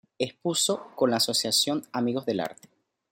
[0.17, 2.69] Expuso con la asociación Amigos del Arte.